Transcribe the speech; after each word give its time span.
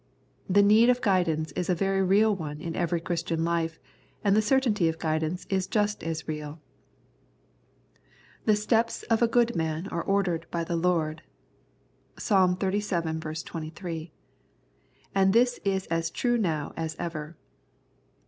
The 0.49 0.63
need 0.63 0.89
of 0.89 0.99
guidance 0.99 1.51
is 1.51 1.69
a 1.69 1.75
very 1.75 2.01
real 2.01 2.35
one 2.35 2.59
in 2.59 2.75
every 2.75 2.99
Christian 2.99 3.45
life, 3.45 3.77
and 4.23 4.35
the 4.35 4.41
certainty 4.41 4.89
of 4.89 4.97
guidance 4.97 5.45
is 5.47 5.67
just 5.67 6.03
as 6.03 6.27
real." 6.27 6.59
The 8.47 8.55
steps 8.55 9.03
of 9.11 9.21
a 9.21 9.27
good 9.27 9.55
man 9.55 9.85
are 9.89 10.01
ordered 10.01 10.47
by 10.49 10.63
the 10.63 10.75
Lord" 10.75 11.21
(Ps. 12.15 12.31
xxxvii. 12.31 13.43
23); 13.45 14.11
and 15.13 15.33
this 15.33 15.59
is 15.63 15.85
as 15.91 16.09
true 16.09 16.35
now 16.39 16.73
as 16.75 16.95
ever. 16.97 17.37